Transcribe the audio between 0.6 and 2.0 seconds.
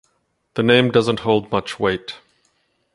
name doesn't hold much